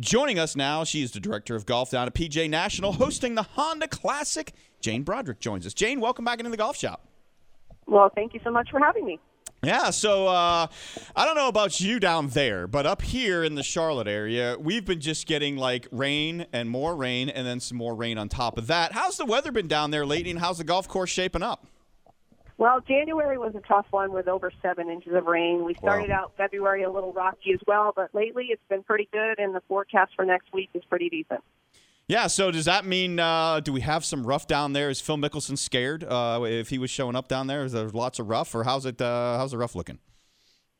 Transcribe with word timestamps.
Joining 0.00 0.40
us 0.40 0.56
now, 0.56 0.82
she 0.82 1.02
is 1.02 1.12
the 1.12 1.20
director 1.20 1.54
of 1.54 1.66
golf 1.66 1.92
down 1.92 2.08
at 2.08 2.14
PGA 2.14 2.50
National, 2.50 2.94
hosting 2.94 3.36
the 3.36 3.44
Honda 3.44 3.86
Classic. 3.86 4.52
Jane 4.80 5.04
Broderick 5.04 5.38
joins 5.38 5.64
us. 5.66 5.72
Jane, 5.72 6.00
welcome 6.00 6.24
back 6.24 6.40
into 6.40 6.50
the 6.50 6.56
golf 6.56 6.76
shop. 6.76 7.06
Well, 7.86 8.10
thank 8.12 8.34
you 8.34 8.40
so 8.42 8.50
much 8.50 8.70
for 8.72 8.80
having 8.80 9.06
me. 9.06 9.20
Yeah, 9.62 9.90
so 9.90 10.26
uh, 10.26 10.66
I 11.14 11.24
don't 11.24 11.36
know 11.36 11.46
about 11.46 11.80
you 11.80 12.00
down 12.00 12.28
there, 12.30 12.66
but 12.66 12.86
up 12.86 13.02
here 13.02 13.44
in 13.44 13.54
the 13.54 13.62
Charlotte 13.62 14.08
area, 14.08 14.56
we've 14.58 14.84
been 14.84 15.00
just 15.00 15.28
getting 15.28 15.56
like 15.56 15.86
rain 15.92 16.46
and 16.52 16.68
more 16.68 16.96
rain 16.96 17.28
and 17.28 17.46
then 17.46 17.60
some 17.60 17.78
more 17.78 17.94
rain 17.94 18.18
on 18.18 18.28
top 18.28 18.58
of 18.58 18.66
that. 18.66 18.92
How's 18.92 19.16
the 19.16 19.24
weather 19.24 19.52
been 19.52 19.68
down 19.68 19.92
there 19.92 20.04
lately 20.04 20.32
and 20.32 20.40
how's 20.40 20.58
the 20.58 20.64
golf 20.64 20.88
course 20.88 21.10
shaping 21.10 21.42
up? 21.42 21.68
Well, 22.56 22.80
January 22.80 23.36
was 23.36 23.54
a 23.56 23.60
tough 23.60 23.86
one 23.90 24.12
with 24.12 24.28
over 24.28 24.52
seven 24.62 24.88
inches 24.88 25.12
of 25.14 25.26
rain. 25.26 25.64
We 25.64 25.74
started 25.74 26.10
Wow. 26.10 26.16
out 26.24 26.32
February 26.36 26.84
a 26.84 26.90
little 26.90 27.12
rocky 27.12 27.52
as 27.52 27.60
well, 27.66 27.92
but 27.94 28.14
lately 28.14 28.46
it's 28.50 28.62
been 28.68 28.82
pretty 28.84 29.08
good, 29.12 29.38
and 29.38 29.54
the 29.54 29.60
forecast 29.68 30.12
for 30.14 30.24
next 30.24 30.52
week 30.52 30.70
is 30.74 30.84
pretty 30.84 31.08
decent. 31.08 31.40
Yeah, 32.06 32.26
so 32.28 32.50
does 32.50 32.66
that 32.66 32.84
mean 32.84 33.18
uh, 33.18 33.60
do 33.60 33.72
we 33.72 33.80
have 33.80 34.04
some 34.04 34.26
rough 34.26 34.46
down 34.46 34.72
there? 34.74 34.88
Is 34.90 35.00
Phil 35.00 35.16
Mickelson 35.16 35.56
scared 35.58 36.04
uh, 36.04 36.42
if 36.44 36.68
he 36.68 36.78
was 36.78 36.90
showing 36.90 37.16
up 37.16 37.28
down 37.28 37.46
there? 37.46 37.64
Is 37.64 37.72
there 37.72 37.88
lots 37.88 38.18
of 38.18 38.28
rough, 38.28 38.54
or 38.54 38.62
how's 38.62 38.84
it? 38.86 39.00
Uh, 39.00 39.36
how's 39.38 39.50
the 39.52 39.58
rough 39.58 39.74
looking? 39.74 39.98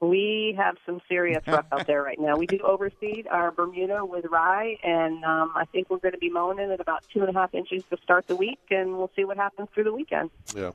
We 0.00 0.54
have 0.58 0.76
some 0.84 1.00
serious 1.08 1.42
rough 1.46 1.64
out 1.72 1.86
there 1.86 2.02
right 2.02 2.20
now. 2.20 2.36
We 2.36 2.46
do 2.46 2.58
overseed 2.58 3.26
our 3.30 3.50
Bermuda 3.52 4.04
with 4.04 4.26
rye, 4.30 4.76
and 4.84 5.24
um, 5.24 5.52
I 5.56 5.64
think 5.72 5.88
we're 5.88 5.96
going 5.98 6.12
to 6.12 6.18
be 6.18 6.28
mowing 6.28 6.58
it 6.58 6.70
at 6.70 6.78
about 6.80 7.04
two 7.12 7.20
and 7.20 7.30
a 7.30 7.32
half 7.32 7.54
inches 7.54 7.82
to 7.90 7.96
start 8.02 8.26
the 8.26 8.36
week, 8.36 8.58
and 8.70 8.98
we'll 8.98 9.10
see 9.16 9.24
what 9.24 9.38
happens 9.38 9.68
through 9.72 9.84
the 9.84 9.94
weekend. 9.94 10.30
Yeah. 10.54 10.72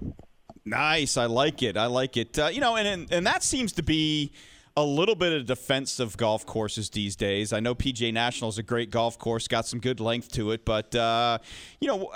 Nice, 0.65 1.17
I 1.17 1.25
like 1.25 1.63
it. 1.63 1.77
I 1.77 1.87
like 1.87 2.17
it. 2.17 2.37
Uh, 2.37 2.47
you 2.47 2.61
know, 2.61 2.75
and, 2.75 2.87
and 2.87 3.11
and 3.11 3.25
that 3.25 3.43
seems 3.43 3.71
to 3.73 3.83
be 3.83 4.31
a 4.77 4.83
little 4.83 5.15
bit 5.15 5.33
of 5.33 5.45
defense 5.45 5.99
of 5.99 6.15
golf 6.15 6.45
courses 6.45 6.89
these 6.89 7.15
days. 7.15 7.51
I 7.51 7.59
know 7.59 7.75
PGA 7.75 8.13
National 8.13 8.49
is 8.49 8.57
a 8.57 8.63
great 8.63 8.91
golf 8.91 9.17
course, 9.17 9.47
got 9.47 9.65
some 9.65 9.79
good 9.79 9.99
length 9.99 10.31
to 10.33 10.51
it, 10.51 10.63
but 10.63 10.95
uh, 10.95 11.39
you 11.81 11.87
know, 11.87 12.11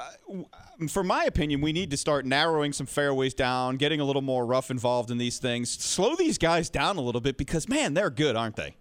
for 0.88 1.04
my 1.04 1.26
opinion, 1.26 1.62
we 1.62 1.74
need 1.74 1.92
to 1.92 1.98
start 1.98 2.26
narrowing 2.26 2.72
some 2.72 2.86
fairways 2.86 3.34
down, 3.34 3.78
getting 3.78 4.00
a 4.00 4.06
little 4.06 4.22
more 4.22 4.46
rough 4.46 4.72
involved 4.72 5.12
in 5.12 5.18
these 5.18 5.40
things. 5.40 5.70
Slow 5.70 6.16
these 6.16 6.38
guys 6.38 6.70
down 6.70 6.98
a 6.98 7.02
little 7.02 7.22
bit 7.22 7.38
because 7.38 7.68
man, 7.68 7.94
they're 7.94 8.10
good, 8.10 8.36
aren't 8.36 8.56
they? 8.56 8.76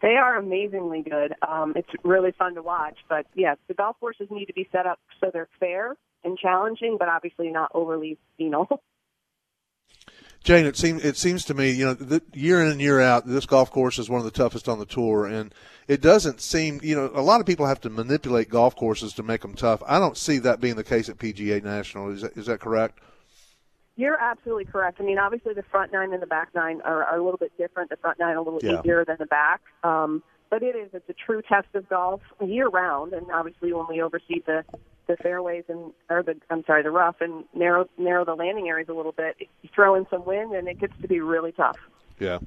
They 0.00 0.16
are 0.16 0.36
amazingly 0.36 1.02
good. 1.02 1.34
Um, 1.46 1.72
it's 1.74 1.88
really 2.04 2.32
fun 2.32 2.54
to 2.54 2.62
watch. 2.62 2.98
But 3.08 3.26
yes, 3.34 3.56
the 3.66 3.74
golf 3.74 3.96
courses 3.98 4.28
need 4.30 4.46
to 4.46 4.52
be 4.52 4.68
set 4.70 4.86
up 4.86 5.00
so 5.20 5.30
they're 5.32 5.48
fair 5.58 5.96
and 6.24 6.38
challenging, 6.38 6.96
but 6.98 7.08
obviously 7.08 7.50
not 7.50 7.70
overly, 7.74 8.18
know. 8.38 8.66
Jane, 10.44 10.66
it 10.66 10.76
seems 10.76 11.04
it 11.04 11.16
seems 11.16 11.44
to 11.46 11.54
me, 11.54 11.70
you 11.72 11.84
know, 11.84 11.94
the, 11.94 12.22
year 12.32 12.62
in 12.62 12.70
and 12.70 12.80
year 12.80 13.00
out, 13.00 13.26
this 13.26 13.44
golf 13.44 13.70
course 13.70 13.98
is 13.98 14.08
one 14.08 14.20
of 14.20 14.24
the 14.24 14.30
toughest 14.30 14.68
on 14.68 14.78
the 14.78 14.86
tour, 14.86 15.26
and 15.26 15.52
it 15.88 16.00
doesn't 16.00 16.40
seem, 16.40 16.80
you 16.82 16.94
know, 16.94 17.10
a 17.12 17.20
lot 17.20 17.40
of 17.40 17.46
people 17.46 17.66
have 17.66 17.80
to 17.82 17.90
manipulate 17.90 18.48
golf 18.48 18.76
courses 18.76 19.12
to 19.14 19.22
make 19.22 19.42
them 19.42 19.54
tough. 19.54 19.82
I 19.86 19.98
don't 19.98 20.16
see 20.16 20.38
that 20.38 20.60
being 20.60 20.76
the 20.76 20.84
case 20.84 21.08
at 21.08 21.18
PGA 21.18 21.62
National. 21.62 22.10
Is 22.10 22.22
that, 22.22 22.36
is 22.36 22.46
that 22.46 22.60
correct? 22.60 23.00
You're 23.96 24.18
absolutely 24.18 24.64
correct. 24.64 25.00
I 25.00 25.02
mean, 25.02 25.18
obviously 25.18 25.54
the 25.54 25.64
front 25.64 25.92
nine 25.92 26.12
and 26.12 26.22
the 26.22 26.26
back 26.26 26.50
nine 26.54 26.80
are, 26.84 27.04
are 27.04 27.18
a 27.18 27.22
little 27.22 27.36
bit 27.36 27.50
different. 27.58 27.90
The 27.90 27.96
front 27.96 28.20
nine 28.20 28.36
a 28.36 28.40
little 28.42 28.60
Yeah. 28.62 28.78
easier 28.78 29.04
than 29.04 29.16
the 29.18 29.26
back. 29.26 29.60
Um, 29.82 30.22
but 30.50 30.62
it 30.62 30.76
is, 30.76 30.90
it's 30.92 31.08
a 31.08 31.14
true 31.14 31.42
test 31.42 31.66
of 31.74 31.88
golf 31.88 32.20
year 32.40 32.68
round. 32.68 33.12
And 33.12 33.26
obviously 33.34 33.72
when 33.72 33.86
we 33.88 34.00
oversee 34.00 34.40
the, 34.46 34.64
the 35.08 35.16
fairways 35.16 35.64
and, 35.68 35.92
or 36.08 36.22
the, 36.22 36.36
I'm 36.50 36.64
sorry, 36.66 36.82
the 36.82 36.90
rough 36.90 37.16
and 37.20 37.44
narrow, 37.54 37.88
narrow 37.98 38.24
the 38.24 38.34
landing 38.34 38.68
areas 38.68 38.88
a 38.88 38.92
little 38.92 39.12
bit, 39.12 39.36
you 39.38 39.68
throw 39.74 39.94
in 39.94 40.06
some 40.10 40.24
wind 40.24 40.54
and 40.54 40.68
it 40.68 40.78
gets 40.78 40.94
to 41.02 41.08
be 41.08 41.20
really 41.20 41.52
tough. 41.52 41.78
Yeah. 42.18 42.38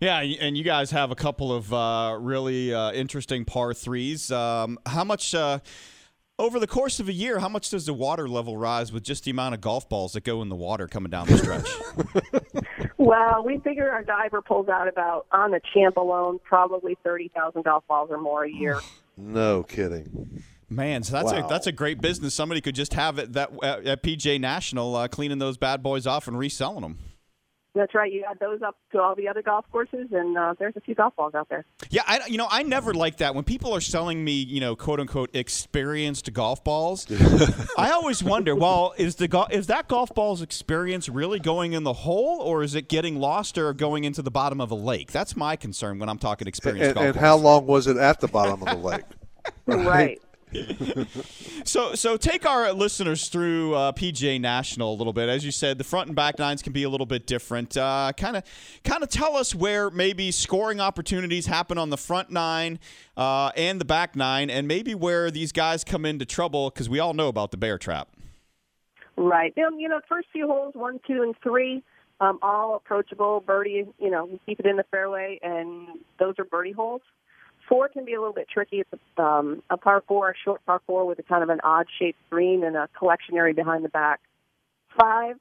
Yeah, 0.00 0.20
and 0.20 0.56
you 0.56 0.64
guys 0.64 0.90
have 0.90 1.10
a 1.10 1.14
couple 1.14 1.52
of 1.52 1.72
uh, 1.72 2.16
really 2.20 2.74
uh, 2.74 2.92
interesting 2.92 3.44
par 3.44 3.72
threes. 3.72 4.30
Um, 4.30 4.78
how 4.86 5.04
much 5.04 5.34
uh, 5.34 5.60
over 6.38 6.58
the 6.58 6.66
course 6.66 7.00
of 7.00 7.08
a 7.08 7.12
year? 7.12 7.38
How 7.38 7.48
much 7.48 7.70
does 7.70 7.86
the 7.86 7.94
water 7.94 8.28
level 8.28 8.56
rise 8.56 8.92
with 8.92 9.02
just 9.02 9.24
the 9.24 9.30
amount 9.30 9.54
of 9.54 9.60
golf 9.60 9.88
balls 9.88 10.12
that 10.12 10.24
go 10.24 10.42
in 10.42 10.48
the 10.48 10.56
water 10.56 10.88
coming 10.88 11.10
down 11.10 11.26
the 11.26 11.38
stretch? 11.38 12.64
Well, 13.04 13.44
we 13.44 13.58
figure 13.58 13.90
our 13.90 14.02
diver 14.02 14.40
pulls 14.40 14.68
out 14.68 14.88
about, 14.88 15.26
on 15.30 15.50
the 15.50 15.60
champ 15.74 15.98
alone, 15.98 16.38
probably 16.42 16.96
30,000 17.04 17.62
golf 17.62 17.84
balls 17.86 18.08
or 18.10 18.18
more 18.18 18.44
a 18.44 18.50
year. 18.50 18.80
No 19.16 19.62
kidding. 19.62 20.42
Man, 20.74 21.02
so 21.02 21.12
that's 21.12 21.32
a 21.32 21.46
that's 21.48 21.66
a 21.66 21.72
great 21.72 22.00
business. 22.00 22.34
Somebody 22.34 22.60
could 22.60 22.74
just 22.74 22.94
have 22.94 23.18
it 23.18 23.32
that 23.34 23.50
uh, 23.62 23.80
at 23.84 24.02
PGA 24.02 24.40
National 24.40 24.96
uh, 24.96 25.08
cleaning 25.08 25.38
those 25.38 25.56
bad 25.56 25.82
boys 25.82 26.06
off 26.06 26.26
and 26.28 26.38
reselling 26.38 26.82
them. 26.82 26.98
That's 27.76 27.92
right. 27.92 28.12
You 28.12 28.24
add 28.30 28.38
those 28.38 28.62
up 28.62 28.76
to 28.92 29.00
all 29.00 29.16
the 29.16 29.26
other 29.26 29.42
golf 29.42 29.64
courses, 29.72 30.06
and 30.12 30.38
uh, 30.38 30.54
there's 30.60 30.76
a 30.76 30.80
few 30.80 30.94
golf 30.94 31.16
balls 31.16 31.34
out 31.34 31.48
there. 31.48 31.64
Yeah, 31.90 32.02
I 32.06 32.20
you 32.28 32.38
know 32.38 32.46
I 32.48 32.62
never 32.62 32.94
like 32.94 33.16
that 33.16 33.34
when 33.34 33.42
people 33.42 33.74
are 33.74 33.80
selling 33.80 34.22
me 34.24 34.32
you 34.32 34.60
know 34.60 34.76
quote 34.76 35.00
unquote 35.00 35.30
experienced 35.34 36.32
golf 36.32 36.62
balls. 36.62 37.04
I 37.76 37.90
always 37.90 38.22
wonder, 38.22 38.54
well, 38.54 38.94
is 38.96 39.16
the 39.16 39.26
go- 39.26 39.48
is 39.50 39.66
that 39.66 39.88
golf 39.88 40.14
ball's 40.14 40.40
experience 40.40 41.08
really 41.08 41.40
going 41.40 41.72
in 41.72 41.82
the 41.82 41.92
hole, 41.92 42.40
or 42.42 42.62
is 42.62 42.76
it 42.76 42.88
getting 42.88 43.16
lost 43.18 43.58
or 43.58 43.72
going 43.72 44.04
into 44.04 44.22
the 44.22 44.30
bottom 44.30 44.60
of 44.60 44.70
a 44.70 44.76
lake? 44.76 45.10
That's 45.10 45.34
my 45.34 45.56
concern 45.56 45.98
when 45.98 46.08
I'm 46.08 46.18
talking 46.18 46.46
experienced 46.46 46.90
And, 46.90 46.94
golf 46.94 47.04
and 47.06 47.14
balls. 47.14 47.24
how 47.24 47.36
long 47.36 47.66
was 47.66 47.88
it 47.88 47.96
at 47.96 48.20
the 48.20 48.28
bottom 48.28 48.62
of 48.62 48.68
the 48.68 48.76
lake? 48.86 49.02
Right. 49.66 50.22
So, 51.64 51.94
so 51.94 52.18
take 52.18 52.44
our 52.44 52.72
listeners 52.74 53.28
through 53.28 53.74
uh, 53.74 53.92
PGA 53.92 54.38
National 54.38 54.92
a 54.92 54.96
little 54.96 55.14
bit. 55.14 55.30
As 55.30 55.46
you 55.46 55.50
said, 55.50 55.78
the 55.78 55.84
front 55.84 56.08
and 56.08 56.14
back 56.14 56.38
nines 56.38 56.60
can 56.60 56.74
be 56.74 56.82
a 56.82 56.90
little 56.90 57.06
bit 57.06 57.26
different. 57.26 57.74
Kind 57.74 58.36
of, 58.36 58.44
kind 58.84 59.02
of 59.02 59.08
tell 59.08 59.34
us 59.34 59.54
where 59.54 59.88
maybe 59.88 60.30
scoring 60.30 60.78
opportunities 60.78 61.46
happen 61.46 61.78
on 61.78 61.88
the 61.88 61.96
front 61.96 62.30
nine 62.30 62.78
uh, 63.16 63.50
and 63.56 63.80
the 63.80 63.84
back 63.86 64.14
nine, 64.14 64.50
and 64.50 64.68
maybe 64.68 64.94
where 64.94 65.30
these 65.30 65.52
guys 65.52 65.84
come 65.84 66.04
into 66.04 66.26
trouble 66.26 66.68
because 66.68 66.88
we 66.88 66.98
all 66.98 67.14
know 67.14 67.28
about 67.28 67.50
the 67.50 67.56
bear 67.56 67.78
trap. 67.78 68.08
Right. 69.16 69.54
You 69.56 69.88
know, 69.88 70.00
first 70.06 70.28
few 70.32 70.46
holes, 70.46 70.74
one, 70.74 71.00
two, 71.06 71.22
and 71.22 71.34
three, 71.42 71.82
um, 72.20 72.38
all 72.42 72.76
approachable. 72.76 73.40
Birdie, 73.40 73.86
you 73.98 74.10
know, 74.10 74.26
you 74.26 74.38
keep 74.44 74.60
it 74.60 74.66
in 74.66 74.76
the 74.76 74.84
fairway, 74.90 75.38
and 75.42 75.98
those 76.18 76.34
are 76.38 76.44
birdie 76.44 76.72
holes. 76.72 77.00
Four 77.68 77.88
can 77.88 78.04
be 78.04 78.14
a 78.14 78.18
little 78.18 78.34
bit 78.34 78.48
tricky. 78.48 78.80
It's 78.80 78.90
a, 78.92 79.22
um, 79.22 79.62
a 79.70 79.76
par 79.76 80.02
four, 80.06 80.30
a 80.30 80.34
short 80.44 80.64
par 80.66 80.80
four 80.86 81.06
with 81.06 81.18
a 81.18 81.22
kind 81.22 81.42
of 81.42 81.48
an 81.48 81.60
odd 81.64 81.86
shaped 81.98 82.18
green 82.30 82.62
and 82.62 82.76
a 82.76 82.88
collection 82.98 83.36
area 83.36 83.54
behind 83.54 83.84
the 83.84 83.88
back. 83.88 84.20
Five, 84.98 85.36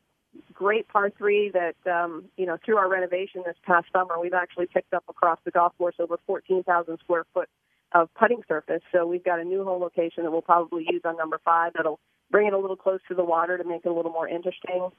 great 0.53 0.87
par 0.87 1.11
three 1.17 1.51
that, 1.51 1.75
um, 1.91 2.25
you 2.37 2.45
know, 2.45 2.57
through 2.63 2.77
our 2.77 2.89
renovation 2.89 3.43
this 3.45 3.57
past 3.65 3.87
summer, 3.91 4.19
we've 4.19 4.33
actually 4.33 4.67
picked 4.67 4.93
up 4.93 5.03
across 5.09 5.39
the 5.43 5.51
golf 5.51 5.73
course 5.77 5.95
over 5.99 6.17
14,000 6.25 6.97
square 6.99 7.25
foot 7.33 7.49
of 7.91 8.09
putting 8.15 8.41
surface. 8.47 8.81
So 8.91 9.05
we've 9.05 9.23
got 9.23 9.39
a 9.39 9.43
new 9.43 9.63
hole 9.63 9.79
location 9.79 10.23
that 10.23 10.31
we'll 10.31 10.41
probably 10.41 10.85
use 10.89 11.01
on 11.05 11.17
number 11.17 11.39
five 11.43 11.73
that'll 11.75 11.99
bring 12.31 12.47
it 12.47 12.53
a 12.53 12.57
little 12.57 12.75
close 12.75 12.99
to 13.09 13.15
the 13.15 13.23
water 13.23 13.57
to 13.57 13.63
make 13.63 13.85
it 13.85 13.89
a 13.89 13.93
little 13.93 14.11
more 14.11 14.27
interesting. 14.27 14.89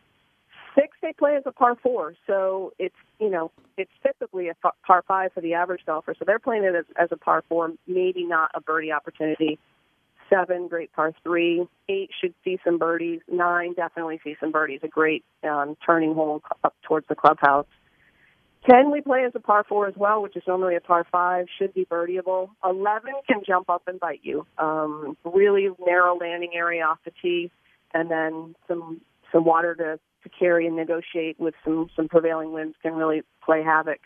Six, 0.75 0.97
they 1.03 1.13
play 1.13 1.37
as 1.37 1.45
a 1.47 1.53
par 1.53 1.77
four, 1.81 2.15
so 2.27 2.73
it's 2.79 2.95
you 3.21 3.31
know 3.31 3.53
it's 3.77 3.93
typically 4.03 4.49
a 4.49 4.55
par 4.85 5.05
five 5.07 5.33
for 5.33 5.41
the 5.41 5.55
average 5.55 5.83
golfer. 5.87 6.15
So 6.19 6.25
they're 6.25 6.41
playing 6.41 6.65
it 6.65 6.75
as, 6.75 6.85
as 6.97 7.09
a 7.13 7.17
par 7.17 7.45
four, 7.49 7.71
maybe 7.87 8.25
not 8.25 8.51
a 8.55 8.61
birdie 8.61 8.91
opportunity. 8.91 9.59
Seven, 10.29 10.67
great 10.67 10.93
par 10.93 11.13
three. 11.23 11.67
Eight 11.89 12.11
should 12.21 12.35
see 12.43 12.59
some 12.65 12.79
birdies. 12.79 13.21
Nine, 13.31 13.75
definitely 13.75 14.21
see 14.25 14.37
some 14.41 14.51
birdies. 14.51 14.81
A 14.83 14.89
great 14.89 15.25
um, 15.45 15.77
turning 15.87 16.15
hole 16.15 16.43
up 16.65 16.75
towards 16.83 17.07
the 17.09 17.15
clubhouse. 17.15 17.67
Ten, 18.69 18.91
we 18.91 19.03
play 19.03 19.25
as 19.27 19.33
a 19.35 19.41
par 19.41 19.65
four 19.69 19.87
as 19.87 19.95
well, 19.95 20.23
which 20.23 20.37
is 20.37 20.43
normally 20.47 20.75
a 20.75 20.81
par 20.81 21.07
five. 21.13 21.47
Should 21.59 21.75
be 21.75 21.85
birdieable. 21.85 22.49
Eleven 22.65 23.13
can 23.29 23.43
jump 23.47 23.71
up 23.71 23.83
and 23.87 24.01
bite 24.01 24.21
you. 24.25 24.47
Um, 24.59 25.17
really 25.25 25.69
narrow 25.87 26.17
landing 26.17 26.53
area 26.55 26.85
off 26.85 26.99
the 27.05 27.13
tee, 27.23 27.53
and 27.93 28.11
then 28.11 28.57
some 28.67 29.03
some 29.35 29.45
water 29.45 29.75
to 29.75 29.99
to 30.23 30.29
carry 30.31 30.67
and 30.67 30.75
negotiate 30.77 31.39
with 31.39 31.55
some 31.65 31.91
some 31.95 32.09
prevailing 32.09 32.53
winds 32.53 32.77
can 32.83 32.95
really 32.95 33.23
play 33.45 33.63
havoc. 33.63 34.01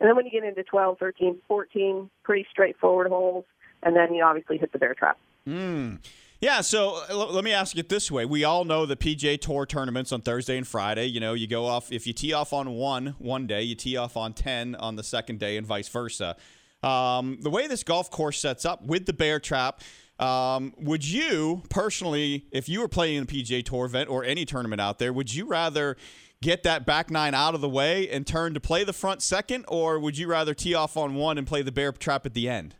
And 0.00 0.08
then 0.08 0.16
when 0.16 0.26
you 0.26 0.32
get 0.32 0.42
into 0.42 0.64
12, 0.64 0.98
13, 0.98 1.38
14, 1.46 2.10
pretty 2.24 2.44
straightforward 2.50 3.06
holes, 3.06 3.44
and 3.84 3.94
then 3.94 4.12
you 4.12 4.24
obviously 4.24 4.58
hit 4.58 4.72
the 4.72 4.78
bear 4.78 4.94
trap. 4.94 5.16
Mm. 5.48 5.98
Yeah, 6.40 6.60
so 6.60 6.96
uh, 6.96 7.06
l- 7.10 7.32
let 7.32 7.44
me 7.44 7.52
ask 7.52 7.78
it 7.78 7.88
this 7.88 8.10
way. 8.10 8.24
We 8.24 8.42
all 8.42 8.64
know 8.64 8.84
the 8.84 8.96
PGA 8.96 9.40
Tour 9.40 9.64
tournaments 9.64 10.10
on 10.10 10.20
Thursday 10.20 10.58
and 10.58 10.66
Friday. 10.66 11.06
You 11.06 11.20
know, 11.20 11.34
you 11.34 11.46
go 11.46 11.66
off, 11.66 11.92
if 11.92 12.04
you 12.04 12.12
tee 12.12 12.32
off 12.32 12.52
on 12.52 12.70
one 12.70 13.14
one 13.18 13.46
day, 13.46 13.62
you 13.62 13.76
tee 13.76 13.96
off 13.96 14.16
on 14.16 14.32
10 14.32 14.74
on 14.74 14.96
the 14.96 15.04
second 15.04 15.38
day, 15.38 15.56
and 15.56 15.64
vice 15.64 15.88
versa. 15.88 16.36
Um, 16.82 17.38
the 17.40 17.50
way 17.50 17.68
this 17.68 17.84
golf 17.84 18.10
course 18.10 18.40
sets 18.40 18.64
up 18.64 18.84
with 18.84 19.06
the 19.06 19.12
bear 19.12 19.38
trap, 19.38 19.82
um, 20.22 20.72
would 20.78 21.04
you 21.04 21.62
personally, 21.68 22.46
if 22.52 22.68
you 22.68 22.80
were 22.80 22.88
playing 22.88 23.16
in 23.16 23.22
a 23.24 23.26
PGA 23.26 23.64
Tour 23.64 23.86
event 23.86 24.08
or 24.08 24.24
any 24.24 24.44
tournament 24.44 24.80
out 24.80 24.98
there, 24.98 25.12
would 25.12 25.34
you 25.34 25.46
rather 25.46 25.96
get 26.40 26.62
that 26.62 26.86
back 26.86 27.10
nine 27.10 27.34
out 27.34 27.54
of 27.54 27.60
the 27.60 27.68
way 27.68 28.08
and 28.08 28.26
turn 28.26 28.54
to 28.54 28.60
play 28.60 28.84
the 28.84 28.92
front 28.92 29.22
second, 29.22 29.64
or 29.68 29.98
would 29.98 30.16
you 30.16 30.28
rather 30.28 30.54
tee 30.54 30.74
off 30.74 30.96
on 30.96 31.14
one 31.14 31.38
and 31.38 31.46
play 31.46 31.62
the 31.62 31.72
bear 31.72 31.92
trap 31.92 32.24
at 32.26 32.34
the 32.34 32.48
end? 32.48 32.76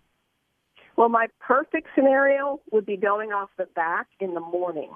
Well, 0.97 1.09
my 1.09 1.27
perfect 1.41 1.89
scenario 1.95 2.61
would 2.71 2.87
be 2.87 2.97
going 2.97 3.33
off 3.33 3.51
the 3.57 3.67
back 3.75 4.07
in 4.21 4.35
the 4.35 4.41
morning 4.41 4.91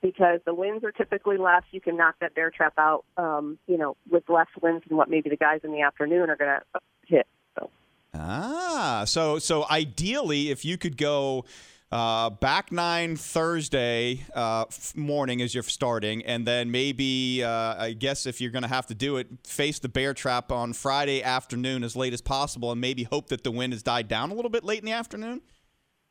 because 0.00 0.40
the 0.46 0.54
winds 0.54 0.84
are 0.84 0.92
typically 0.92 1.38
less. 1.38 1.64
You 1.70 1.80
can 1.80 1.96
knock 1.96 2.16
that 2.20 2.34
bear 2.34 2.50
trap 2.50 2.74
out, 2.78 3.04
um, 3.16 3.58
you 3.66 3.76
know, 3.76 3.96
with 4.08 4.28
less 4.28 4.46
winds 4.62 4.84
than 4.86 4.96
what 4.96 5.10
maybe 5.10 5.28
the 5.28 5.36
guys 5.36 5.60
in 5.64 5.72
the 5.72 5.82
afternoon 5.82 6.30
are 6.30 6.36
going 6.36 6.60
to 6.60 6.80
hit. 7.06 7.26
So 7.58 7.70
Ah, 8.14 9.04
so 9.06 9.38
so 9.38 9.66
ideally, 9.70 10.50
if 10.50 10.64
you 10.64 10.78
could 10.78 10.96
go 10.96 11.44
uh, 11.92 12.30
back 12.30 12.72
nine 12.72 13.16
Thursday 13.16 14.24
uh, 14.34 14.64
morning 14.96 15.40
as 15.42 15.54
you're 15.54 15.62
starting, 15.62 16.24
and 16.24 16.46
then 16.46 16.70
maybe 16.70 17.42
uh, 17.44 17.76
I 17.78 17.92
guess 17.92 18.26
if 18.26 18.40
you're 18.40 18.50
going 18.50 18.62
to 18.62 18.68
have 18.68 18.86
to 18.86 18.94
do 18.94 19.16
it, 19.16 19.28
face 19.46 19.78
the 19.78 19.88
bear 19.88 20.14
trap 20.14 20.50
on 20.50 20.72
Friday 20.72 21.22
afternoon 21.22 21.84
as 21.84 21.94
late 21.94 22.12
as 22.12 22.20
possible, 22.20 22.72
and 22.72 22.80
maybe 22.80 23.04
hope 23.04 23.28
that 23.28 23.44
the 23.44 23.50
wind 23.50 23.72
has 23.72 23.82
died 23.82 24.08
down 24.08 24.30
a 24.30 24.34
little 24.34 24.50
bit 24.50 24.64
late 24.64 24.80
in 24.80 24.86
the 24.86 24.92
afternoon. 24.92 25.40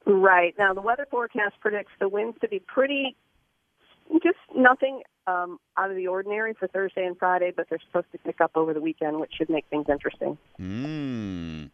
Right 0.05 0.53
now, 0.57 0.73
the 0.73 0.81
weather 0.81 1.07
forecast 1.09 1.55
predicts 1.59 1.91
the 1.99 2.09
winds 2.09 2.37
to 2.41 2.47
be 2.47 2.59
pretty, 2.59 3.15
just 4.21 4.37
nothing 4.55 5.01
um, 5.27 5.59
out 5.77 5.89
of 5.89 5.95
the 5.95 6.07
ordinary 6.07 6.53
for 6.53 6.67
Thursday 6.67 7.05
and 7.05 7.17
Friday, 7.17 7.51
but 7.55 7.67
they're 7.69 7.79
supposed 7.87 8.11
to 8.11 8.17
pick 8.17 8.41
up 8.41 8.51
over 8.55 8.73
the 8.73 8.81
weekend, 8.81 9.19
which 9.19 9.31
should 9.37 9.49
make 9.49 9.65
things 9.69 9.85
interesting. 9.89 10.37
Hmm. 10.57 11.65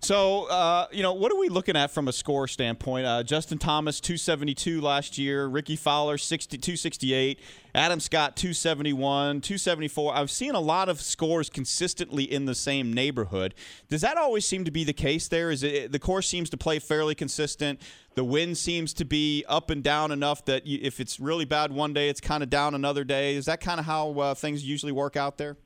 So, 0.00 0.44
uh, 0.44 0.86
you 0.92 1.02
know, 1.02 1.12
what 1.12 1.32
are 1.32 1.38
we 1.38 1.48
looking 1.48 1.76
at 1.76 1.90
from 1.90 2.06
a 2.06 2.12
score 2.12 2.46
standpoint? 2.46 3.04
Uh, 3.04 3.24
Justin 3.24 3.58
Thomas, 3.58 4.00
272 4.00 4.80
last 4.80 5.18
year. 5.18 5.48
Rickie 5.48 5.74
Fowler, 5.74 6.16
60, 6.16 6.56
268. 6.56 7.40
Adam 7.74 7.98
Scott, 7.98 8.36
271. 8.36 9.40
274. 9.40 10.14
I've 10.14 10.30
seen 10.30 10.54
a 10.54 10.60
lot 10.60 10.88
of 10.88 11.00
scores 11.00 11.50
consistently 11.50 12.22
in 12.22 12.44
the 12.44 12.54
same 12.54 12.92
neighborhood. 12.92 13.54
Does 13.88 14.02
that 14.02 14.16
always 14.16 14.46
seem 14.46 14.64
to 14.64 14.70
be 14.70 14.84
the 14.84 14.92
case 14.92 15.26
there? 15.26 15.50
Is 15.50 15.64
it 15.64 15.90
the 15.90 15.98
course 15.98 16.28
seems 16.28 16.48
to 16.50 16.56
play 16.56 16.78
fairly 16.78 17.16
consistent? 17.16 17.82
The 18.14 18.24
wind 18.24 18.56
seems 18.56 18.94
to 18.94 19.04
be 19.04 19.44
up 19.48 19.68
and 19.68 19.82
down 19.82 20.12
enough 20.12 20.44
that 20.44 20.64
you, 20.64 20.78
if 20.80 21.00
it's 21.00 21.18
really 21.18 21.44
bad 21.44 21.72
one 21.72 21.92
day, 21.92 22.08
it's 22.08 22.20
kind 22.20 22.44
of 22.44 22.50
down 22.50 22.76
another 22.76 23.02
day. 23.02 23.34
Is 23.34 23.46
that 23.46 23.60
kind 23.60 23.80
of 23.80 23.86
how 23.86 24.10
uh, 24.20 24.34
things 24.34 24.64
usually 24.64 24.92
work 24.92 25.16
out 25.16 25.38
there? 25.38 25.56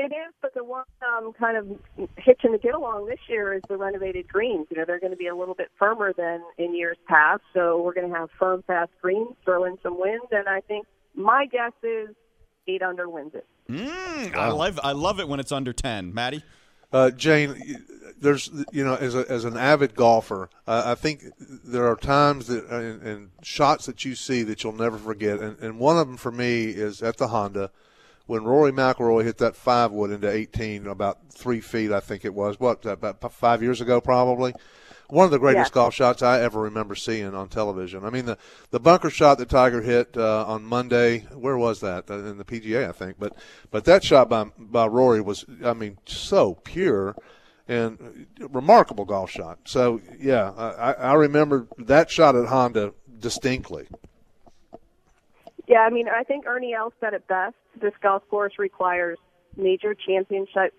It 0.00 0.12
is, 0.12 0.32
but 0.40 0.54
the 0.54 0.62
one 0.62 0.84
um, 1.04 1.32
kind 1.32 1.56
of 1.56 1.66
hitch 2.16 2.42
in 2.44 2.52
the 2.52 2.58
get 2.58 2.72
along 2.72 3.06
this 3.06 3.18
year 3.28 3.52
is 3.52 3.62
the 3.68 3.76
renovated 3.76 4.28
greens. 4.28 4.68
You 4.70 4.76
know, 4.76 4.84
they're 4.86 5.00
going 5.00 5.10
to 5.10 5.16
be 5.16 5.26
a 5.26 5.34
little 5.34 5.56
bit 5.56 5.72
firmer 5.76 6.12
than 6.12 6.40
in 6.56 6.72
years 6.72 6.96
past, 7.08 7.42
so 7.52 7.82
we're 7.82 7.94
going 7.94 8.08
to 8.08 8.16
have 8.16 8.28
firm, 8.38 8.62
fast 8.64 8.92
greens, 9.02 9.34
throw 9.44 9.64
in 9.64 9.76
some 9.82 9.98
wind, 9.98 10.22
and 10.30 10.48
I 10.48 10.60
think 10.60 10.86
my 11.16 11.46
guess 11.46 11.72
is 11.82 12.10
eight 12.68 12.80
under 12.80 13.08
wins 13.08 13.32
it. 13.34 13.44
Mm, 13.68 14.36
wow. 14.36 14.40
I 14.40 14.48
love 14.50 14.78
I 14.84 14.92
love 14.92 15.18
it 15.18 15.26
when 15.26 15.40
it's 15.40 15.50
under 15.50 15.72
ten, 15.72 16.14
Maddie. 16.14 16.44
Uh, 16.92 17.10
Jane, 17.10 17.84
there's 18.20 18.48
you 18.70 18.84
know 18.84 18.94
as 18.94 19.16
a, 19.16 19.28
as 19.28 19.44
an 19.44 19.56
avid 19.56 19.96
golfer, 19.96 20.48
uh, 20.68 20.84
I 20.86 20.94
think 20.94 21.24
there 21.40 21.88
are 21.88 21.96
times 21.96 22.46
that 22.46 22.66
and, 22.66 23.02
and, 23.02 23.30
shots 23.42 23.86
that 23.86 24.04
you 24.04 24.14
see 24.14 24.44
that 24.44 24.62
you'll 24.62 24.74
never 24.74 24.96
forget, 24.96 25.40
and, 25.40 25.58
and 25.58 25.80
one 25.80 25.98
of 25.98 26.06
them 26.06 26.16
for 26.16 26.30
me 26.30 26.66
is 26.66 27.02
at 27.02 27.16
the 27.16 27.28
Honda 27.28 27.72
when 28.28 28.44
Rory 28.44 28.72
McIlroy 28.72 29.24
hit 29.24 29.38
that 29.38 29.56
five 29.56 29.90
wood 29.90 30.10
into 30.10 30.30
18, 30.30 30.86
about 30.86 31.32
three 31.32 31.62
feet, 31.62 31.90
I 31.90 32.00
think 32.00 32.26
it 32.26 32.34
was. 32.34 32.60
What 32.60 32.84
about 32.84 33.32
five 33.32 33.62
years 33.62 33.80
ago, 33.80 34.02
probably. 34.02 34.52
One 35.08 35.24
of 35.24 35.30
the 35.30 35.38
greatest 35.38 35.70
yeah. 35.70 35.74
golf 35.74 35.94
shots 35.94 36.22
I 36.22 36.42
ever 36.42 36.60
remember 36.60 36.94
seeing 36.94 37.34
on 37.34 37.48
television. 37.48 38.04
I 38.04 38.10
mean, 38.10 38.26
the 38.26 38.36
the 38.70 38.78
bunker 38.78 39.08
shot 39.08 39.38
that 39.38 39.48
Tiger 39.48 39.80
hit 39.80 40.14
uh, 40.18 40.44
on 40.46 40.62
Monday. 40.64 41.20
Where 41.32 41.56
was 41.56 41.80
that? 41.80 42.10
Uh, 42.10 42.18
in 42.18 42.36
the 42.36 42.44
PGA, 42.44 42.86
I 42.86 42.92
think. 42.92 43.16
But 43.18 43.34
but 43.70 43.86
that 43.86 44.04
shot 44.04 44.28
by 44.28 44.44
by 44.58 44.86
Rory 44.86 45.22
was, 45.22 45.46
I 45.64 45.72
mean, 45.72 45.96
so 46.04 46.56
pure 46.56 47.16
and 47.66 48.26
remarkable 48.38 49.06
golf 49.06 49.30
shot. 49.30 49.60
So 49.64 50.02
yeah, 50.20 50.50
I, 50.50 50.92
I 50.92 51.14
remember 51.14 51.66
that 51.78 52.10
shot 52.10 52.36
at 52.36 52.48
Honda 52.48 52.92
distinctly. 53.18 53.88
Yeah, 55.66 55.80
I 55.80 55.90
mean, 55.90 56.08
I 56.08 56.22
think 56.24 56.46
Ernie 56.46 56.74
Els 56.74 56.92
said 57.00 57.14
it 57.14 57.26
best. 57.28 57.54
This 57.80 57.94
golf 58.02 58.22
course 58.28 58.54
requires 58.58 59.18
major 59.56 59.94
championship 59.94 60.72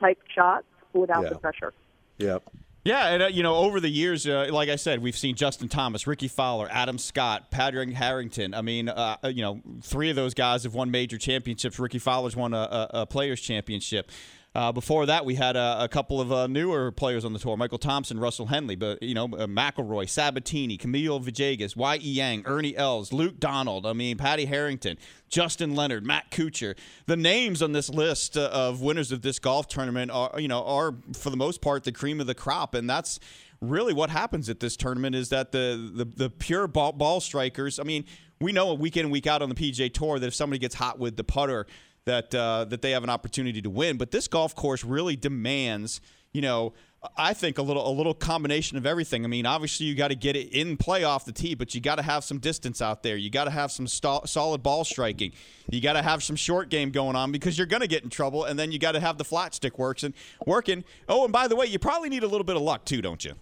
type 0.00 0.18
shots 0.34 0.66
without 0.92 1.24
yeah. 1.24 1.28
the 1.30 1.34
pressure. 1.36 1.72
Yep. 2.18 2.42
Yeah, 2.84 3.08
and 3.08 3.22
uh, 3.22 3.26
you 3.26 3.44
know, 3.44 3.54
over 3.54 3.78
the 3.78 3.88
years, 3.88 4.26
uh, 4.26 4.48
like 4.50 4.68
I 4.68 4.74
said, 4.74 5.00
we've 5.00 5.16
seen 5.16 5.36
Justin 5.36 5.68
Thomas, 5.68 6.08
Rickie 6.08 6.26
Fowler, 6.26 6.66
Adam 6.68 6.98
Scott, 6.98 7.48
Padraig 7.52 7.94
Harrington. 7.94 8.54
I 8.54 8.62
mean, 8.62 8.88
uh, 8.88 9.18
uh, 9.22 9.28
you 9.28 9.42
know, 9.42 9.60
three 9.82 10.10
of 10.10 10.16
those 10.16 10.34
guys 10.34 10.64
have 10.64 10.74
won 10.74 10.90
major 10.90 11.16
championships. 11.16 11.78
Rickie 11.78 12.00
Fowler's 12.00 12.34
won 12.34 12.52
a, 12.54 12.56
a, 12.56 12.90
a 13.02 13.06
Players 13.06 13.40
Championship. 13.40 14.10
Uh, 14.54 14.70
before 14.70 15.06
that, 15.06 15.24
we 15.24 15.34
had 15.34 15.56
a, 15.56 15.78
a 15.80 15.88
couple 15.88 16.20
of 16.20 16.30
uh, 16.30 16.46
newer 16.46 16.92
players 16.92 17.24
on 17.24 17.32
the 17.32 17.38
tour: 17.38 17.56
Michael 17.56 17.78
Thompson, 17.78 18.20
Russell 18.20 18.46
Henley, 18.46 18.76
but 18.76 19.02
you 19.02 19.14
know 19.14 19.24
uh, 19.24 19.46
McIlroy, 19.46 20.04
Sabbatini, 20.04 20.78
Camilo 20.78 21.22
Villegas, 21.22 21.74
Y. 21.74 21.96
E. 21.96 22.12
Yang, 22.12 22.42
Ernie 22.44 22.76
Els, 22.76 23.14
Luke 23.14 23.40
Donald. 23.40 23.86
I 23.86 23.94
mean, 23.94 24.18
Patty 24.18 24.44
Harrington, 24.44 24.98
Justin 25.30 25.74
Leonard, 25.74 26.04
Matt 26.04 26.30
Kuchar. 26.30 26.76
The 27.06 27.16
names 27.16 27.62
on 27.62 27.72
this 27.72 27.88
list 27.88 28.36
uh, 28.36 28.50
of 28.52 28.82
winners 28.82 29.10
of 29.10 29.22
this 29.22 29.38
golf 29.38 29.68
tournament 29.68 30.10
are, 30.10 30.38
you 30.38 30.48
know, 30.48 30.62
are 30.64 30.94
for 31.14 31.30
the 31.30 31.36
most 31.38 31.62
part 31.62 31.84
the 31.84 31.92
cream 31.92 32.20
of 32.20 32.26
the 32.26 32.34
crop, 32.34 32.74
and 32.74 32.88
that's 32.88 33.20
really 33.62 33.94
what 33.94 34.10
happens 34.10 34.50
at 34.50 34.60
this 34.60 34.76
tournament 34.76 35.14
is 35.14 35.30
that 35.30 35.52
the 35.52 35.92
the, 35.94 36.04
the 36.04 36.28
pure 36.28 36.66
ball, 36.66 36.92
ball 36.92 37.20
strikers. 37.20 37.78
I 37.78 37.84
mean, 37.84 38.04
we 38.38 38.52
know 38.52 38.68
a 38.68 38.74
week 38.74 38.98
in 38.98 39.08
week 39.08 39.26
out 39.26 39.40
on 39.40 39.48
the 39.48 39.54
PGA 39.54 39.90
Tour 39.90 40.18
that 40.18 40.26
if 40.26 40.34
somebody 40.34 40.58
gets 40.58 40.74
hot 40.74 40.98
with 40.98 41.16
the 41.16 41.24
putter 41.24 41.66
that 42.04 42.34
uh, 42.34 42.64
that 42.64 42.82
they 42.82 42.90
have 42.92 43.04
an 43.04 43.10
opportunity 43.10 43.62
to 43.62 43.70
win. 43.70 43.96
But 43.96 44.10
this 44.10 44.28
golf 44.28 44.54
course 44.54 44.84
really 44.84 45.16
demands, 45.16 46.00
you 46.32 46.42
know, 46.42 46.72
I 47.16 47.34
think 47.34 47.58
a 47.58 47.62
little 47.62 47.88
a 47.88 47.90
little 47.90 48.14
combination 48.14 48.76
of 48.78 48.86
everything. 48.86 49.24
I 49.24 49.28
mean, 49.28 49.44
obviously 49.44 49.86
you 49.86 49.94
got 49.94 50.08
to 50.08 50.14
get 50.14 50.36
it 50.36 50.52
in 50.52 50.76
play 50.76 51.02
off 51.02 51.24
the 51.24 51.32
tee, 51.32 51.54
but 51.54 51.74
you 51.74 51.80
got 51.80 51.96
to 51.96 52.02
have 52.02 52.22
some 52.22 52.38
distance 52.38 52.80
out 52.80 53.02
there. 53.02 53.16
You 53.16 53.28
got 53.28 53.44
to 53.44 53.50
have 53.50 53.72
some 53.72 53.86
st- 53.86 54.28
solid 54.28 54.62
ball 54.62 54.84
striking. 54.84 55.32
You 55.68 55.80
got 55.80 55.94
to 55.94 56.02
have 56.02 56.22
some 56.22 56.36
short 56.36 56.68
game 56.68 56.90
going 56.90 57.16
on 57.16 57.32
because 57.32 57.58
you're 57.58 57.66
going 57.66 57.82
to 57.82 57.88
get 57.88 58.04
in 58.04 58.10
trouble, 58.10 58.44
and 58.44 58.58
then 58.58 58.70
you 58.70 58.78
got 58.78 58.92
to 58.92 59.00
have 59.00 59.18
the 59.18 59.24
flat 59.24 59.54
stick 59.54 59.78
works 59.78 60.04
and 60.04 60.14
working. 60.46 60.84
Oh, 61.08 61.24
and 61.24 61.32
by 61.32 61.48
the 61.48 61.56
way, 61.56 61.66
you 61.66 61.78
probably 61.78 62.08
need 62.08 62.22
a 62.22 62.28
little 62.28 62.44
bit 62.44 62.56
of 62.56 62.62
luck 62.62 62.84
too, 62.84 63.02
don't 63.02 63.24
you? 63.24 63.34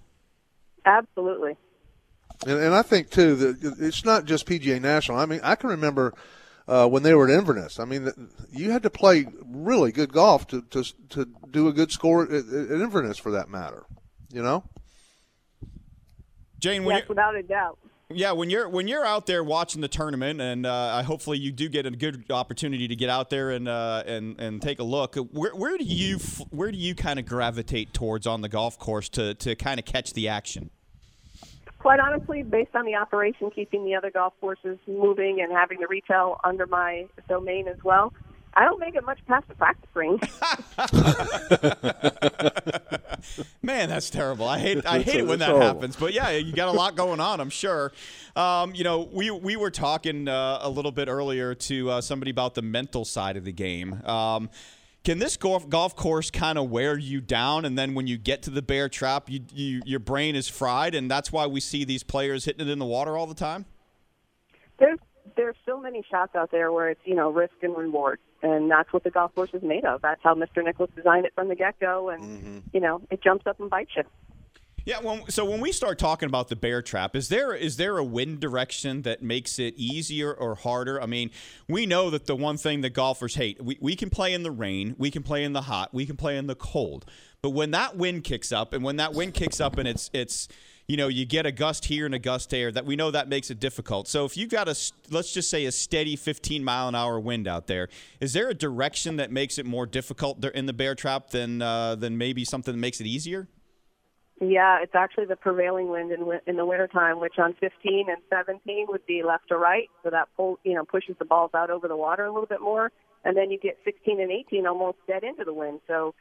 Absolutely. 0.87 1.57
And, 2.47 2.59
and 2.59 2.75
I 2.75 2.81
think 2.81 3.11
too 3.11 3.37
that 3.37 3.77
it's 3.79 4.05
not 4.05 4.25
just 4.25 4.47
PGA 4.47 4.81
National. 4.81 5.19
I 5.19 5.27
mean, 5.27 5.41
I 5.43 5.55
can 5.55 5.69
remember 5.69 6.15
uh, 6.71 6.87
when 6.87 7.03
they 7.03 7.15
were 7.15 7.29
at 7.29 7.37
Inverness. 7.37 7.81
I 7.81 7.85
mean, 7.85 8.11
you 8.53 8.71
had 8.71 8.85
to 8.85 8.91
play 8.91 9.27
really 9.45 9.91
good 9.91 10.13
golf 10.13 10.47
to 10.49 10.63
to, 10.71 10.85
to 11.11 11.27
do 11.51 11.67
a 11.69 11.73
good 11.73 11.91
score 11.91 12.23
at, 12.23 12.31
at 12.31 12.71
Inverness, 12.71 13.19
for 13.19 13.33
that 13.33 13.49
matter. 13.49 13.85
You 14.33 14.43
know, 14.43 14.65
Jane. 16.61 16.85
Yes, 16.85 17.09
without 17.09 17.35
a 17.35 17.43
doubt. 17.43 17.79
Yeah, 18.13 18.33
when 18.33 18.51
you're 18.51 18.69
when 18.69 18.87
you're 18.89 19.05
out 19.05 19.27
there 19.27 19.43
watching 19.43 19.81
the 19.81 19.89
tournament, 19.89 20.41
and 20.41 20.65
uh, 20.65 21.03
hopefully 21.03 21.39
you 21.39 21.53
do 21.53 21.69
get 21.69 21.87
a 21.87 21.91
good 21.91 22.31
opportunity 22.31 22.87
to 22.89 22.97
get 22.97 23.11
out 23.11 23.31
there 23.31 23.51
and 23.51 23.69
uh, 23.69 24.05
and 24.07 24.41
and 24.41 24.63
take 24.63 24.79
a 24.79 24.85
look. 24.85 25.17
Where, 25.17 25.55
where 25.55 25.77
do 25.77 25.85
you 25.85 26.19
where 26.51 26.71
do 26.71 26.79
you 26.79 26.95
kind 26.95 27.19
of 27.19 27.27
gravitate 27.27 27.93
towards 27.93 28.27
on 28.27 28.43
the 28.43 28.49
golf 28.49 28.79
course 28.79 29.09
to 29.11 29.35
to 29.35 29.57
kind 29.57 29.81
of 29.81 29.87
catch 29.87 30.13
the 30.13 30.29
action? 30.29 30.71
Quite 31.81 31.99
honestly, 31.99 32.43
based 32.43 32.75
on 32.75 32.85
the 32.85 32.95
operation, 32.95 33.51
keeping 33.51 33.85
the 33.85 33.95
other 33.95 34.11
golf 34.11 34.35
courses 34.41 34.79
moving 34.87 35.41
and 35.41 35.51
having 35.51 35.81
the 35.81 35.89
retail 35.89 36.39
under 36.45 36.67
my 36.67 37.07
domain 37.29 37.67
as 37.67 37.83
well, 37.83 38.13
I 38.55 38.65
don't 38.65 38.79
make 38.79 38.95
it 38.95 39.05
much 39.05 39.19
past 39.27 39.49
the 39.49 39.55
practice 39.55 39.89
range. 39.95 40.21
Man, 43.63 43.89
that's 43.89 44.11
terrible. 44.11 44.49
I 44.49 44.59
hate 44.59 44.85
I 44.87 45.01
hate 45.01 45.21
it 45.21 45.27
when 45.27 45.39
that 45.39 45.55
happens. 45.55 45.97
But 45.97 46.13
yeah, 46.13 46.31
you 46.31 46.53
got 46.53 46.69
a 46.69 46.73
lot 46.73 46.97
going 46.97 47.21
on. 47.21 47.41
I'm 47.41 47.51
sure. 47.51 47.93
Um, 48.37 48.75
you 48.75 48.85
know, 48.85 49.09
we 49.13 49.31
we 49.31 49.57
were 49.57 49.71
talking 49.71 50.29
uh, 50.29 50.59
a 50.63 50.69
little 50.69 50.93
bit 50.93 51.09
earlier 51.09 51.55
to 51.55 51.91
uh, 51.91 52.01
somebody 52.01 52.31
about 52.31 52.55
the 52.55 52.63
mental 52.63 53.05
side 53.05 53.37
of 53.37 53.45
the 53.45 53.53
game. 53.53 54.03
Um, 54.05 54.51
can 55.05 55.19
this 55.19 55.37
golf 55.37 55.69
golf 55.69 55.97
course 55.97 56.31
kind 56.31 56.59
of 56.59 56.71
wear 56.71 56.99
you 56.99 57.21
down, 57.21 57.65
and 57.65 57.79
then 57.79 57.95
when 57.95 58.07
you 58.07 58.19
get 58.19 58.43
to 58.43 58.51
the 58.51 58.63
bear 58.63 58.89
trap, 58.89 59.31
you, 59.31 59.41
you 59.53 59.83
your 59.85 60.01
brain 60.01 60.37
is 60.37 60.49
fried, 60.49 60.95
and 60.95 61.11
that's 61.11 61.33
why 61.33 61.47
we 61.47 61.61
see 61.61 61.85
these 61.85 62.03
players 62.03 62.45
hitting 62.45 62.67
it 62.67 62.71
in 62.71 62.79
the 62.79 62.87
water 62.87 63.17
all 63.17 63.27
the 63.27 63.35
time? 63.35 63.65
There's 64.79 64.99
there's 65.37 65.57
so 65.65 65.81
many 65.81 66.05
shots 66.11 66.35
out 66.35 66.51
there 66.51 66.71
where 66.73 66.91
it's 66.91 67.01
you 67.05 67.15
know 67.15 67.31
risk 67.31 67.55
and 67.63 67.77
reward, 67.77 68.19
and 68.43 68.71
that's 68.71 68.93
what 68.93 69.05
the 69.05 69.11
golf 69.11 69.35
course 69.35 69.51
is 69.55 69.63
made 69.63 69.85
of. 69.85 70.03
That's 70.03 70.21
how 70.23 70.35
Mr. 70.35 70.63
Nicklaus 70.63 70.91
designed 70.95 71.25
it 71.25 71.33
from 71.35 71.49
the 71.49 71.55
get 71.55 71.79
go, 71.81 72.11
and 72.11 72.23
mm-hmm. 72.23 72.59
you 72.73 72.81
know 72.81 73.01
it 73.11 73.23
jumps 73.23 73.47
up 73.47 73.59
and 73.59 73.71
bites 73.71 73.93
you. 73.97 74.03
Yeah, 74.85 75.01
well, 75.03 75.25
so 75.29 75.45
when 75.45 75.61
we 75.61 75.73
start 75.73 75.99
talking 75.99 76.27
about 76.27 76.49
the 76.49 76.57
bear 76.57 76.81
trap, 76.81 77.15
is 77.15 77.29
there 77.29 77.55
is 77.55 77.77
there 77.77 77.99
a 77.99 78.05
wind 78.05 78.41
direction 78.41 79.03
that 79.03 79.23
makes 79.23 79.59
it 79.59 79.75
easier 79.77 80.33
or 80.33 80.55
harder? 80.55 81.01
I 81.01 81.07
mean, 81.07 81.31
we 81.69 81.85
know 81.85 82.09
that 82.11 82.27
the 82.27 82.35
one 82.35 82.57
thing 82.57 82.81
that 82.81 82.91
golfers 82.91 83.35
hate, 83.35 83.63
we, 83.63 83.77
we 83.81 83.95
can 83.95 84.09
play 84.09 84.33
in 84.33 84.43
the 84.43 84.51
rain, 84.51 84.95
we 84.99 85.11
can 85.11 85.23
play 85.23 85.45
in 85.45 85.53
the 85.53 85.63
hot, 85.63 85.93
we 85.93 86.07
can 86.07 86.17
play 86.17 86.37
in 86.37 86.47
the 86.47 86.55
cold. 86.55 87.05
But 87.43 87.51
when 87.51 87.73
that 87.73 87.97
wind 87.97 88.25
kicks 88.25 88.53
up 88.53 88.73
and 88.73 88.83
when 88.83 88.97
that 88.97 89.13
wind 89.15 89.35
kicks 89.35 89.61
up 89.61 89.77
and 89.77 89.87
it's 89.87 90.11
it's 90.15 90.49
you 90.87 90.97
know, 90.97 91.07
you 91.07 91.25
get 91.25 91.47
a 91.47 91.53
gust 91.53 91.85
here 91.85 92.05
and 92.05 92.17
a 92.17 92.19
gust 92.19 92.51
there 92.51 92.73
that 92.73 92.85
we 92.85 92.97
know 92.97 93.13
that 93.13 93.29
makes 93.29 93.49
it 93.49 93.61
difficult. 93.61 94.09
So 94.09 94.25
if 94.25 94.37
you've 94.37 94.51
got 94.51 94.67
a 94.67 94.75
let's 95.11 95.33
just 95.33 95.51
say 95.51 95.67
a 95.67 95.73
steady 95.73 96.17
15 96.17 96.65
mile 96.65 96.89
an 96.89 96.95
hour 96.95 97.21
wind 97.21 97.47
out 97.47 97.67
there, 97.67 97.89
is 98.19 98.33
there 98.33 98.49
a 98.49 98.55
direction 98.55 99.17
that 99.17 99.31
makes 99.31 99.59
it 99.59 99.67
more 99.67 99.87
difficult 99.87 100.45
in 100.45 100.65
the 100.67 100.73
bear 100.73 100.95
trap 100.95 101.31
than 101.31 101.61
uh, 101.61 101.97
than 101.97 102.17
maybe 102.17 102.47
something 102.47 102.73
that 102.73 102.81
makes 102.81 103.01
it 103.01 103.07
easier? 103.07 103.47
Yeah, 104.41 104.79
it's 104.83 104.95
actually 104.95 105.27
the 105.27 105.37
prevailing 105.37 105.91
wind 105.91 106.13
in 106.13 106.41
in 106.47 106.57
the 106.57 106.65
wintertime, 106.65 107.21
which 107.21 107.39
on 107.39 107.55
15 107.61 108.07
and 108.09 108.17
17 108.31 108.87
would 108.89 109.05
be 109.05 109.23
left 109.23 109.49
to 109.49 109.59
right, 109.59 109.91
so 110.03 110.09
that 110.09 110.29
pull 110.35 110.59
you 110.65 110.75
know 110.75 110.85
pushes 110.85 111.15
the 111.19 111.27
balls 111.27 111.51
out 111.55 111.69
over 111.69 111.87
the 111.89 111.97
water 111.97 112.25
a 112.25 112.33
little 112.33 112.47
bit 112.47 112.63
more, 112.63 112.91
and 113.23 113.37
then 113.37 113.51
you 113.51 113.59
get 113.59 113.77
16 113.85 114.19
and 114.19 114.31
18 114.31 114.67
almost 114.67 114.97
dead 115.07 115.25
into 115.25 115.45
the 115.45 115.53
wind. 115.53 115.81
So 115.87 116.15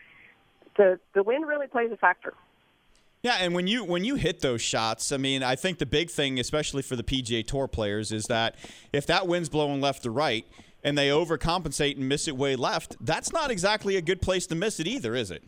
the 0.76 1.00
the 1.16 1.24
wind 1.24 1.48
really 1.48 1.68
plays 1.68 1.92
a 1.94 1.98
factor. 1.98 2.34
Yeah, 3.24 3.38
and 3.40 3.54
when 3.54 3.68
you 3.68 3.86
when 3.86 4.04
you 4.04 4.16
hit 4.16 4.42
those 4.42 4.62
shots, 4.62 5.14
I 5.14 5.18
mean, 5.18 5.42
I 5.42 5.56
think 5.56 5.78
the 5.78 5.86
big 5.86 6.10
thing, 6.10 6.42
especially 6.42 6.82
for 6.82 6.98
the 6.98 7.04
PGA 7.04 7.48
Tour 7.48 7.70
players, 7.70 8.12
is 8.12 8.26
that 8.26 8.56
if 8.92 9.06
that 9.08 9.28
wind's 9.28 9.48
blowing 9.48 9.80
left 9.80 10.04
to 10.04 10.12
right 10.12 10.46
and 10.84 10.98
they 10.98 11.08
overcompensate 11.08 11.96
and 11.96 12.10
miss 12.10 12.28
it 12.28 12.36
way 12.36 12.58
left, 12.58 12.98
that's 13.00 13.32
not 13.32 13.50
exactly 13.50 13.96
a 13.96 14.02
good 14.02 14.22
place 14.22 14.46
to 14.48 14.56
miss 14.56 14.80
it 14.82 14.88
either, 14.88 15.16
is 15.16 15.32
it? 15.32 15.44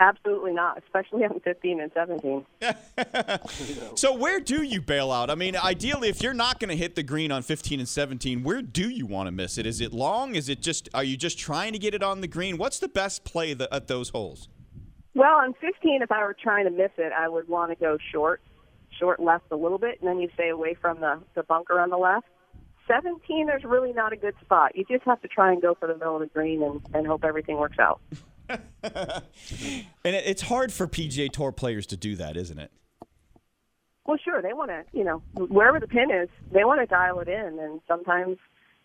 Absolutely 0.00 0.52
not, 0.52 0.82
especially 0.84 1.24
on 1.24 1.38
15 1.40 1.80
and 1.80 1.92
17. 1.94 2.44
so 3.96 4.16
where 4.16 4.40
do 4.40 4.62
you 4.62 4.80
bail 4.80 5.12
out? 5.12 5.30
I 5.30 5.36
mean, 5.36 5.56
ideally, 5.56 6.08
if 6.08 6.20
you're 6.20 6.34
not 6.34 6.58
going 6.58 6.70
to 6.70 6.76
hit 6.76 6.96
the 6.96 7.04
green 7.04 7.30
on 7.30 7.42
15 7.42 7.78
and 7.78 7.88
17, 7.88 8.42
where 8.42 8.60
do 8.60 8.88
you 8.90 9.06
want 9.06 9.28
to 9.28 9.30
miss 9.30 9.56
it? 9.56 9.66
Is 9.66 9.80
it 9.80 9.92
long? 9.92 10.34
Is 10.34 10.48
it 10.48 10.60
just? 10.60 10.88
Are 10.94 11.04
you 11.04 11.16
just 11.16 11.38
trying 11.38 11.72
to 11.74 11.78
get 11.78 11.94
it 11.94 12.02
on 12.02 12.22
the 12.22 12.26
green? 12.26 12.58
What's 12.58 12.80
the 12.80 12.88
best 12.88 13.24
play 13.24 13.54
the, 13.54 13.72
at 13.72 13.86
those 13.86 14.08
holes? 14.08 14.48
Well, 15.14 15.36
on 15.36 15.54
15, 15.60 16.02
if 16.02 16.10
I 16.10 16.24
were 16.24 16.34
trying 16.34 16.64
to 16.64 16.72
miss 16.72 16.90
it, 16.98 17.12
I 17.12 17.28
would 17.28 17.48
want 17.48 17.70
to 17.70 17.76
go 17.76 17.96
short, 18.10 18.42
short 18.98 19.20
left 19.20 19.44
a 19.52 19.56
little 19.56 19.78
bit, 19.78 20.00
and 20.00 20.08
then 20.08 20.18
you 20.18 20.28
stay 20.34 20.48
away 20.48 20.74
from 20.74 21.00
the 21.00 21.20
the 21.34 21.44
bunker 21.44 21.78
on 21.78 21.90
the 21.90 21.98
left. 21.98 22.26
17, 22.88 23.46
there's 23.46 23.64
really 23.64 23.92
not 23.92 24.12
a 24.12 24.16
good 24.16 24.34
spot. 24.44 24.76
You 24.76 24.84
just 24.90 25.04
have 25.04 25.22
to 25.22 25.28
try 25.28 25.52
and 25.52 25.62
go 25.62 25.74
for 25.74 25.86
the 25.86 25.94
middle 25.94 26.16
of 26.16 26.20
the 26.20 26.26
green 26.26 26.62
and, 26.62 26.80
and 26.92 27.06
hope 27.06 27.24
everything 27.24 27.56
works 27.56 27.78
out. 27.78 28.00
And 28.48 29.22
it's 30.02 30.42
hard 30.42 30.72
for 30.72 30.86
PGA 30.86 31.30
Tour 31.30 31.52
players 31.52 31.86
to 31.86 31.96
do 31.96 32.16
that, 32.16 32.36
isn't 32.36 32.58
it? 32.58 32.70
Well, 34.06 34.18
sure. 34.22 34.42
They 34.42 34.52
want 34.52 34.70
to, 34.70 34.84
you 34.92 35.04
know, 35.04 35.22
wherever 35.34 35.80
the 35.80 35.88
pin 35.88 36.10
is, 36.10 36.28
they 36.52 36.64
want 36.64 36.80
to 36.80 36.86
dial 36.86 37.20
it 37.20 37.28
in, 37.28 37.58
and 37.58 37.80
sometimes 37.88 38.36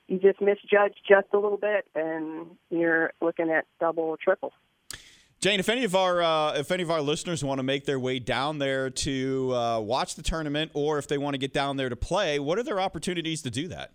you 0.07 0.17
just 0.17 0.41
misjudge 0.41 0.93
just 1.07 1.27
a 1.33 1.37
little 1.37 1.57
bit, 1.57 1.85
and 1.93 2.47
you're 2.69 3.11
looking 3.21 3.49
at 3.49 3.65
double 3.79 4.03
or 4.03 4.17
triple. 4.17 4.53
Jane, 5.41 5.59
if 5.59 5.69
any 5.69 5.85
of 5.85 5.95
our 5.95 6.21
uh, 6.21 6.53
if 6.53 6.71
any 6.71 6.83
of 6.83 6.91
our 6.91 7.01
listeners 7.01 7.43
want 7.43 7.59
to 7.59 7.63
make 7.63 7.85
their 7.85 7.99
way 7.99 8.19
down 8.19 8.59
there 8.59 8.89
to 8.89 9.53
uh, 9.53 9.79
watch 9.79 10.15
the 10.15 10.21
tournament, 10.21 10.71
or 10.73 10.97
if 10.97 11.07
they 11.07 11.17
want 11.17 11.33
to 11.33 11.37
get 11.37 11.53
down 11.53 11.77
there 11.77 11.87
to 11.87 11.95
play, 11.95 12.39
what 12.39 12.57
are 12.57 12.63
their 12.63 12.79
opportunities 12.79 13.41
to 13.43 13.49
do 13.49 13.67
that? 13.69 13.91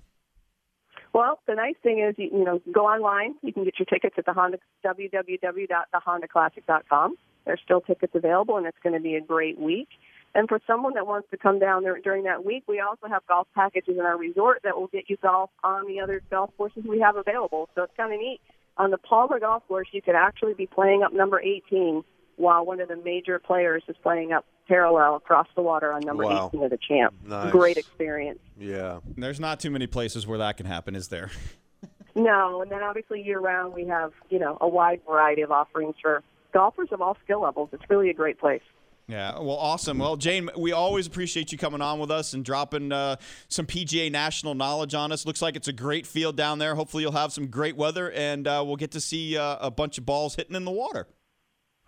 Well, 1.14 1.38
the 1.46 1.54
nice 1.54 1.76
thing 1.82 2.00
is, 2.00 2.14
you, 2.18 2.28
you 2.36 2.44
know, 2.44 2.60
go 2.72 2.86
online. 2.86 3.36
You 3.40 3.52
can 3.52 3.62
get 3.62 3.78
your 3.78 3.86
tickets 3.86 4.16
at 4.18 4.26
the 4.26 4.32
Honda 4.32 4.58
www.thehondaclassic.com. 4.84 7.16
There's 7.46 7.60
still 7.64 7.80
tickets 7.80 8.14
available, 8.16 8.56
and 8.56 8.66
it's 8.66 8.78
going 8.82 8.94
to 8.94 9.00
be 9.00 9.14
a 9.14 9.20
great 9.20 9.56
week. 9.58 9.86
And 10.34 10.48
for 10.48 10.58
someone 10.66 10.94
that 10.94 11.06
wants 11.06 11.28
to 11.30 11.36
come 11.36 11.60
down 11.60 11.84
there 11.84 11.96
during 12.02 12.24
that 12.24 12.44
week, 12.44 12.64
we 12.66 12.80
also 12.80 13.06
have 13.06 13.24
golf 13.28 13.46
packages 13.54 13.96
in 13.96 14.00
our 14.00 14.18
resort 14.18 14.62
that 14.64 14.76
will 14.76 14.88
get 14.88 15.08
you 15.08 15.16
golf 15.22 15.50
on 15.62 15.86
the 15.86 16.00
other 16.00 16.20
golf 16.30 16.50
courses 16.56 16.82
we 16.88 16.98
have 16.98 17.14
available. 17.14 17.68
So 17.76 17.84
it's 17.84 17.92
kind 17.96 18.12
of 18.12 18.18
neat. 18.18 18.40
On 18.76 18.90
the 18.90 18.98
Palmer 18.98 19.38
Golf 19.38 19.62
Course, 19.68 19.86
you 19.92 20.02
could 20.02 20.16
actually 20.16 20.54
be 20.54 20.66
playing 20.66 21.04
up 21.04 21.12
number 21.12 21.40
18 21.40 22.02
while 22.34 22.66
one 22.66 22.80
of 22.80 22.88
the 22.88 22.96
major 22.96 23.38
players 23.38 23.84
is 23.86 23.94
playing 24.02 24.32
up 24.32 24.44
parallel 24.66 25.16
across 25.16 25.46
the 25.54 25.62
water 25.62 25.92
on 25.92 26.02
number 26.02 26.24
wow. 26.24 26.48
18 26.48 26.64
of 26.64 26.70
the 26.70 26.78
champ. 26.88 27.14
Nice. 27.24 27.52
Great 27.52 27.76
experience. 27.76 28.40
Yeah. 28.58 29.00
There's 29.16 29.40
not 29.40 29.60
too 29.60 29.70
many 29.70 29.86
places 29.86 30.26
where 30.26 30.38
that 30.38 30.56
can 30.56 30.66
happen, 30.66 30.94
is 30.94 31.08
there? 31.08 31.30
no, 32.14 32.62
and 32.62 32.70
then 32.70 32.82
obviously 32.82 33.22
year 33.22 33.40
round 33.40 33.74
we 33.74 33.86
have, 33.86 34.12
you 34.30 34.38
know, 34.38 34.58
a 34.60 34.68
wide 34.68 35.00
variety 35.06 35.42
of 35.42 35.50
offerings 35.50 35.94
for 36.00 36.22
golfers 36.52 36.88
of 36.92 37.02
all 37.02 37.16
skill 37.24 37.42
levels. 37.42 37.70
It's 37.72 37.84
really 37.88 38.10
a 38.10 38.14
great 38.14 38.38
place. 38.38 38.62
Yeah, 39.06 39.38
well, 39.38 39.56
awesome. 39.56 39.98
Well, 39.98 40.16
Jane, 40.16 40.48
we 40.56 40.72
always 40.72 41.06
appreciate 41.06 41.52
you 41.52 41.58
coming 41.58 41.82
on 41.82 41.98
with 41.98 42.10
us 42.10 42.32
and 42.32 42.42
dropping 42.42 42.90
uh, 42.90 43.16
some 43.48 43.66
PGA 43.66 44.10
national 44.10 44.54
knowledge 44.54 44.94
on 44.94 45.12
us. 45.12 45.26
Looks 45.26 45.42
like 45.42 45.56
it's 45.56 45.68
a 45.68 45.74
great 45.74 46.06
field 46.06 46.36
down 46.36 46.58
there. 46.58 46.74
Hopefully, 46.74 47.02
you'll 47.02 47.12
have 47.12 47.30
some 47.30 47.48
great 47.48 47.76
weather, 47.76 48.10
and 48.12 48.46
uh, 48.46 48.62
we'll 48.66 48.76
get 48.76 48.92
to 48.92 49.00
see 49.00 49.36
uh, 49.36 49.58
a 49.60 49.70
bunch 49.70 49.98
of 49.98 50.06
balls 50.06 50.36
hitting 50.36 50.56
in 50.56 50.64
the 50.64 50.70
water. 50.70 51.06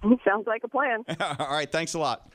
Sounds 0.29 0.47
like 0.47 0.63
a 0.65 0.69
plan. 0.69 1.05
All 1.21 1.49
right, 1.49 1.71
thanks 1.71 1.95
a 1.95 1.99
lot. 1.99 2.31